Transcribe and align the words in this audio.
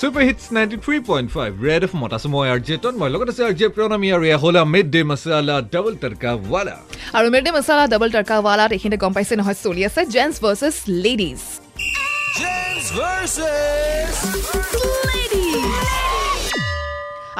Super 0.00 0.22
hits 0.28 0.44
ninety 0.56 0.76
three 0.84 0.96
point 1.10 1.28
five 1.36 1.50
red 1.68 1.82
F 1.86 1.92
মত 2.00 2.12
আছো 2.16 2.28
মই 2.34 2.46
আৰ 2.54 2.60
জে 2.66 2.76
টন 2.82 2.94
মই 3.00 3.08
লগত 3.14 3.28
আছে 3.32 3.42
আৰ 3.48 3.54
জে 3.60 3.66
প্ৰণামী 3.76 4.08
আৰু 4.16 4.24
এয়া 4.30 4.38
হ'ল 4.42 4.56
mid 4.74 4.86
day 4.94 5.00
masala 5.10 5.56
double 5.74 5.94
tadka 6.02 6.30
wala 6.52 6.76
আৰু 7.18 7.26
মিৰ্ডে 7.34 7.50
মছালা 7.56 7.84
ডাবল 7.92 8.08
টাৰ্কাৱালাত 8.16 8.70
এইখিনিতে 8.76 8.98
গম 9.04 9.12
পাইছে 9.16 9.34
নহয় 9.40 9.58
চলি 9.64 9.82
আছে 9.88 10.00
gents 10.14 10.36
versus 10.44 10.76
ladies 11.04 11.40
Gents 12.38 12.88
versus 12.98 14.16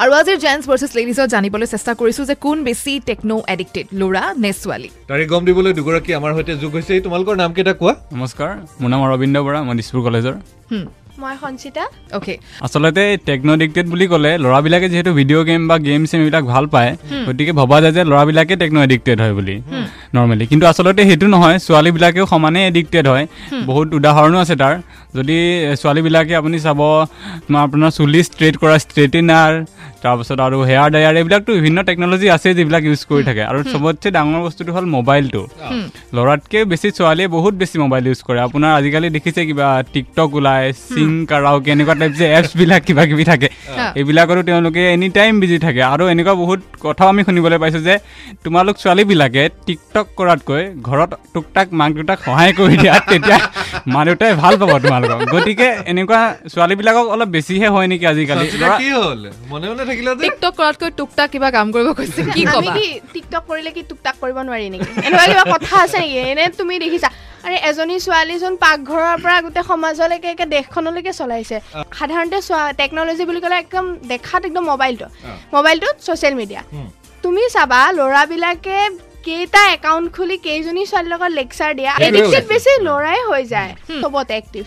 আৰু 0.03 0.11
আজিৰ 0.19 0.37
জেণ্টছ 0.43 0.65
ভাৰ্চেছ 0.69 0.91
লেডিজত 0.99 1.27
জানিবলৈ 1.35 1.67
চেষ্টা 1.73 1.91
কৰিছো 2.01 2.21
যে 2.29 2.35
কোন 2.45 2.57
বেছি 2.67 2.91
টেকন' 3.07 3.33
এডিক্টেড 3.53 3.85
ল'ৰা 3.99 4.23
নে 4.43 4.51
ছোৱালী? 4.61 4.89
তাৰে 5.09 5.23
গম 5.31 5.41
দিবলৈ 5.47 5.71
দুগৰাকী 5.79 6.11
আমাৰ 6.19 6.31
সৈতে 6.37 6.53
যোগ 6.63 6.71
হৈছে। 6.77 6.93
তোমালোকৰ 7.05 7.35
নাম 7.41 7.51
কেইটা 7.57 7.73
কোৱা? 7.81 7.93
নমস্কাৰ 8.15 8.51
মোৰ 8.79 8.89
নাম 8.93 9.01
অৰবিন্দ 9.07 9.35
বৰা 9.47 9.59
মই 9.67 9.75
দিছপুৰ 9.79 10.01
কলেজৰ। 10.07 10.35
মই 11.23 11.35
সঞ্চিতা। 11.43 11.83
অ'কে 12.17 12.33
আচলতে 12.65 13.03
টেকন' 13.27 13.51
এডিক্টেড 13.57 13.85
বুলি 13.93 14.05
ক'লে 14.11 14.31
ল'ৰাবিলাকে 14.43 14.87
যিহেতু 14.91 15.11
ভিডিঅ' 15.19 15.43
গেম 15.49 15.61
বা 15.69 15.75
গেম 15.87 16.01
চেম 16.09 16.19
এইবিলাক 16.23 16.43
ভাল 16.53 16.65
পায় 16.73 16.91
গতিকে 17.27 17.53
ভবা 17.59 17.77
যায় 17.83 17.93
যে 17.97 18.01
ল'ৰাবিলাকে 18.11 18.53
টেকন' 18.61 18.79
এডিক্টেড 18.87 19.17
হয় 19.23 19.33
বুলি 19.37 19.55
নৰ্মেলি 20.15 20.45
কিন্তু 20.51 20.65
আচলতে 20.71 21.01
সেইটো 21.09 21.27
নহয় 21.35 21.57
ছোৱালীবিলাকেও 21.65 22.25
সমানে 22.33 22.59
এডিক্টেড 22.71 23.05
হয়। 23.11 23.25
বহুত 23.69 23.87
উদাহৰণো 23.99 24.37
আছে 24.43 24.55
তাৰ। 24.61 24.75
যদি 25.17 25.37
ছোৱালীবিলাকে 25.81 26.33
আপুনি 26.41 26.57
চাব 26.65 26.79
আপোনাৰ 27.65 27.91
চুলি 27.97 28.21
ষ্ট্ৰেইট 28.29 28.55
কৰা 28.61 28.75
ষ্ট্ৰেইটেনাৰ 28.85 29.51
তাৰপাছত 30.03 30.39
আৰু 30.47 30.57
হেয়াৰ 30.69 30.89
ডায়াৰ 30.93 31.15
এইবিলাকতো 31.21 31.51
বিভিন্ন 31.59 31.79
টেকন'লজি 31.87 32.27
আছে 32.35 32.49
যিবিলাক 32.57 32.83
ইউজ 32.89 33.01
কৰি 33.09 33.23
থাকে। 33.29 33.41
আৰু 33.51 33.59
চবতছে 33.71 34.07
ডাঙৰ 34.17 34.41
বস্তুটো 34.45 34.71
হ'ল 34.75 34.85
মোবাইলটো 34.97 35.41
ল'ৰাতকৈ 36.15 36.61
বেছি 36.71 36.87
ছোৱালীয়ে 36.97 37.29
বহুত 37.37 37.53
বেছি 37.61 37.75
মোবাইল 37.83 38.03
ইউজ 38.09 38.21
কৰে। 38.27 38.39
আপোনাৰ 38.47 38.71
আজিকালি 38.79 39.07
দেখিছে 39.17 39.41
কিবা 39.49 39.67
টিকটক 39.93 40.29
ওলাই 40.39 40.63
চিং 40.93 41.11
কাৰাওকে 41.31 41.69
এনেকুৱা 41.75 41.95
টাইপ 41.99 42.13
যে 42.19 42.25
এপছবিলাক 42.37 42.81
কিবা 42.87 43.03
কিবি 43.09 43.25
থাকে। 43.31 43.47
এইবিলাকতো 43.99 44.41
তেওঁলোকে 44.49 44.81
এনি 44.95 45.09
টাইম 45.17 45.33
বিজি 45.41 45.57
থাকে। 45.65 45.81
আৰু 45.93 46.03
এনেকুৱা 46.13 46.33
বহুত 46.43 46.59
কথাও 46.85 47.07
আমি 47.13 47.21
শুনিবলৈ 47.27 47.57
পাইছোঁ 47.63 47.83
যে 47.87 47.95
তোমালোক 48.43 48.75
ছোৱালীবিলাকে 48.83 49.43
টিকটক 49.65 50.05
কৰাতকৈ 50.19 50.63
ঘৰত 50.87 51.11
টুক 51.33 51.45
টাক 51.55 51.67
মাক 51.79 51.91
দেউতাক 51.97 52.19
সহায় 52.27 52.53
কৰি 52.59 52.75
দিয়া 52.83 52.95
তেতিয়া 53.11 53.37
মা 53.87 54.01
দেউতাই 54.05 54.33
ভাল 54.41 54.53
পাব 54.61 54.71
তোমালোকক। 54.83 55.19
গতিকে 55.33 55.67
এনেকুৱা 55.91 56.19
ছোৱালীবিলাকক 56.53 57.05
অলপ 57.13 57.29
বেছিহে 57.35 57.67
হয় 57.75 57.87
নেকি 57.91 58.05
আজিকালি। 58.07 58.45
সঞ্চিতা, 58.45 58.67
ল'ৰা- 58.67 58.79
কি 58.81 58.89
হ'ল? 58.97 59.21
মনে 59.51 59.65
মনে 59.71 59.83
থাকিলা 59.89 60.11
যে 60.15 60.23
টিকটক 60.25 60.53
কৰাতকৈ 60.59 60.89
টুকটাক 60.99 61.27
কিবা 61.33 61.49
কাম 61.57 61.67
কৰিব 61.75 61.87
কৈছে 61.99 62.21
কি 62.35 62.41
আমি 62.45 62.67
ক'বা? 62.67 62.73
কি 62.77 62.85
টিকটক 63.13 63.43
কৰিলে 63.49 63.71
কি 63.77 63.81
টুকটাক 63.89 64.15
কৰিব 64.21 64.37
নোৱাৰি 64.47 64.67
নেকি? 64.73 64.89
এনেকুৱা 65.07 65.25
কিবা 65.31 65.45
কথা 65.55 65.73
আছে 65.83 65.97
নেকি? 66.03 66.17
এনে 66.31 66.43
তুমি 66.59 66.73
দেখিছা 66.85 67.09
আৰে 67.45 67.57
এজনী 67.69 67.95
ছোৱালীজন 68.05 68.53
পাকঘৰৰ 68.63 69.17
পৰা 69.23 69.37
গোটেই 69.45 69.65
সমাজলৈকে 69.71 70.27
একে 70.33 70.45
দেশখনলৈকে 70.55 71.11
চলাইছে। 71.19 71.57
সাধাৰণতে 71.97 72.37
চোৱা 72.47 72.63
টেকন'লজি 72.79 73.23
বুলি 73.29 73.39
ক'লে 73.43 73.55
একদম 73.63 73.85
দেখাত 74.11 74.41
একদম 74.45 74.63
মোবাইলটো 74.71 75.05
মোবাইলটোত 75.55 75.95
ছ'চিয়েল 76.05 76.35
মিডিয়া 76.41 76.61
তুমি 77.23 77.41
চাবা 77.55 77.79
ল'ৰাবিলাকে 77.97 78.77
কেইটা 79.27 79.61
একাউণ্ট 79.77 80.07
খুলি 80.15 80.37
কেইজনী 80.47 80.83
ছোৱালীৰ 80.91 81.11
লগত 81.13 81.31
লেকচাৰ 81.39 81.71
দিয়া। 81.79 81.91
এডিক্টেড। 82.07 82.45
বেছি 82.51 82.71
ল'ৰাই 82.87 83.19
হৈ 83.29 83.43
যায় 83.53 83.71
চবতে 84.01 84.33
এক্টিভ। 84.41 84.63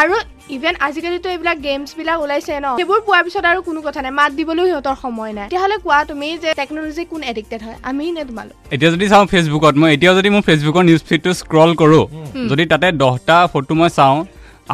আৰু 0.00 0.14
ইভেন 0.56 0.74
আজিকালিতো 0.86 1.28
এইবিলাক 1.34 1.58
গেমছ 1.66 1.88
বিলাক 1.98 2.18
ওলাইছে 2.24 2.52
ন 2.64 2.66
সেইবোৰ 2.80 3.00
পোৱাৰ 3.06 3.22
পিছত 3.26 3.44
আৰু 3.52 3.60
কোনো 3.68 3.80
কথা 3.86 4.00
নাই 4.04 4.12
মাত 4.20 4.30
দিবলৈও 4.38 4.66
সিহঁতৰ 4.70 4.96
সময় 5.04 5.32
নাই। 5.38 5.46
তেতিয়াহ'লে 5.48 5.76
কোৱা 5.84 5.98
তুমি 6.10 6.28
যে 6.42 6.50
টেকন'লজি 6.60 7.04
কোন 7.12 7.20
এডিক্টেড 7.32 7.60
হয় 7.66 7.78
আমি 7.88 8.04
নে 8.16 8.22
তোমালোক? 8.30 8.56
এতিয়া 8.74 8.90
যদি 8.94 9.06
চাওঁ 9.12 9.26
ফেচবুকত 9.32 9.74
মই 9.80 9.90
এতিয়াও 9.96 10.14
যদি 10.18 10.28
মোৰ 10.34 10.42
ফেচবুকৰ 10.48 10.82
নিউজ 10.88 11.02
ফিডটো 11.08 11.30
স্ক্ৰল 11.40 11.70
কৰোঁ 11.80 12.04
যদি 12.50 12.64
তাতে 12.72 12.88
দহটা 13.02 13.36
ফটো 13.52 13.74
মই 13.80 13.90
চাওঁ 13.98 14.18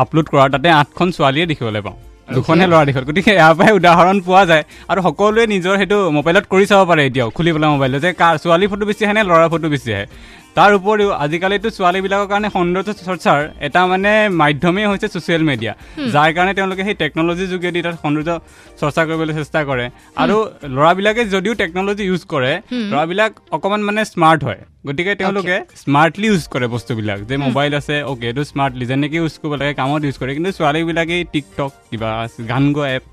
আপলোড 0.02 0.26
কৰা 0.32 0.44
তাতে 0.54 0.68
আঠখন 0.80 1.08
ছোৱালীয়ে 1.16 1.46
দেখিবলৈ 1.50 1.82
পাওঁ। 1.86 1.96
দুখনহে 2.34 2.66
ল'ৰা 2.72 2.84
দেখিবলৈ 2.86 3.06
গতিকে 3.10 3.32
ইয়াৰ 3.38 3.52
পৰাই 3.58 3.72
উদাহৰণ 3.78 4.16
পোৱা 4.26 4.42
যায়। 4.50 4.64
আৰু 4.90 5.00
সকলোৱে 5.06 5.44
নিজৰ 5.54 5.74
সেইটো 5.80 5.98
মোবাইলত 6.18 6.44
কৰি 6.52 6.64
চাব 6.70 6.80
পাৰে 6.90 7.02
এতিয়াও 7.08 7.28
খুলি 7.36 7.50
পেলাই 7.54 7.70
মোবাইলত 7.76 7.98
যে 8.04 8.10
কাৰ 8.22 8.34
ছোৱালী 8.42 8.66
ফটো 8.70 8.84
বেছি 8.88 9.02
আহে 9.06 9.14
নে 9.16 9.22
ল'ৰাৰ 9.30 9.48
ফটো 9.52 9.68
বেছি 9.74 9.90
আহে? 9.96 10.06
তাৰ 10.56 10.70
উপৰিও 10.78 11.10
আজিকালিতো 11.24 11.68
ছোৱালীবিলাকৰ 11.76 12.28
কাৰণে 12.32 12.48
সৌন্দৰ্য 12.56 12.90
চৰ্চাৰ 13.08 13.40
এটা 13.66 13.80
মানে 13.92 14.12
মাধ্যমেই 14.42 14.86
হৈছে 14.90 15.08
ছ'চিয়েল 15.14 15.42
মিডিয়া। 15.50 15.72
যাৰ 16.14 16.30
কাৰণে 16.36 16.52
তেওঁলোকে 16.58 16.82
সেই 16.88 16.96
টেকন'লজিৰ 17.02 17.48
যোগেদি 17.54 17.80
তাত 17.86 17.96
সৌন্দৰ্য 18.04 18.30
চৰ্চা 18.80 19.02
কৰিবলৈ 19.08 19.34
চেষ্টা 19.40 19.60
কৰে। 19.70 19.84
আৰু 20.22 20.36
ল'ৰাবিলাকে 20.76 21.22
যদিও 21.34 21.54
টেকন'লজি 21.62 22.02
ইউজ 22.10 22.22
কৰে 22.32 22.52
ল'ৰাবিলাক 22.92 23.32
অকণমান 23.56 23.82
মানে 23.88 24.00
স্মাৰ্ট 24.12 24.40
হয়। 24.48 24.60
গতিকে 24.86 25.12
তেওঁলোকে 25.20 25.56
স্মাৰ্টলি 25.82 26.26
ইউজ 26.30 26.44
কৰে 26.52 26.66
বস্তুবিলাক। 26.74 27.18
যে 27.28 27.34
মোবাইল 27.46 27.72
আছে 27.80 27.94
অ'কে 28.10 28.26
এইটো 28.30 28.42
স্মাৰ্টলি 28.52 28.84
যেনেকৈ 28.90 29.16
ইউজ 29.22 29.34
কৰিব 29.40 29.52
লাগে 29.60 29.72
কামত 29.80 30.02
ইউজ 30.08 30.16
কৰে। 30.20 30.30
কিন্তু 30.36 30.50
ছোৱালীবিলাকে 30.58 31.16
টিকটক 31.32 31.70
কিবা 31.90 32.10
গান 32.50 32.64
গোৱা 32.74 32.88
এপ 32.96 33.04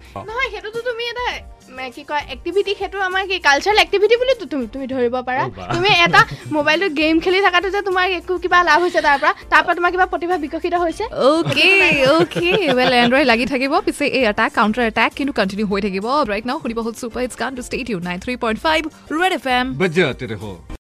উম, 1.84 1.92
কি 1.96 2.04
কয় 2.10 2.24
এক্টিভিটি 2.36 2.72
সেইটো 2.80 2.98
আমাৰ 3.10 3.24
কি 3.30 3.38
কালচাৰেল 3.48 3.78
এক্টিভিটি 3.86 4.16
বুলি 4.22 4.34
তুমি 4.54 4.66
তুমি 4.74 4.86
ধৰিব 4.94 5.16
পাৰা। 5.30 5.44
তুমি 5.76 5.90
এটা 6.06 6.22
মোবাইলটোত 6.58 6.94
গেম 7.02 7.16
খেলি 7.24 7.40
থকাটো 7.46 7.68
যে 7.76 7.82
তোমাৰ 7.88 8.06
একো 8.20 8.34
কিবা 8.44 8.60
লাভ 8.70 8.80
হৈছে 8.86 9.02
তাৰ 9.08 9.18
পৰা 9.22 9.32
তাৰ 9.52 9.62
পৰা 9.66 9.74
তোমাৰ 9.78 9.92
কিবা 9.94 10.06
প্ৰতিভা 10.14 10.36
বিকশিত 10.44 10.74
হৈছে। 10.84 11.04
অ'কে 11.30 11.70
অ'কে 12.16 12.50
ৱেল 12.78 12.94
এণ্ড্ৰইড 13.02 13.26
লাগি 13.32 13.46
থাকিব 13.54 13.74
পিছে 13.88 14.06
এই 14.18 14.24
এটাক 14.32 14.52
কাউণ্টাৰ 14.60 14.84
এটাক 14.92 15.12
কিন্তু 15.18 15.34
কণ্টিনিউ 15.40 15.66
হৈ 15.72 15.80
থাকিব। 15.86 16.06
ৰাইট 16.32 16.46
নাও 16.50 16.58
শুনিব 16.64 16.80
হ'ল 16.86 16.94
ছুপাৰ 17.02 17.22
হিটছ 17.26 17.36
গান 17.42 17.52
টু 17.58 17.62
ষ্টেট 17.68 17.88
U 17.92 17.98
nine 18.10 18.18
three 18.26 18.34
point 18.44 18.60
five 18.66 18.82
red 19.20 19.32
F 19.40 19.46
M 19.58 19.66
বজাতে 19.82 20.26
ৰহো 20.34 20.52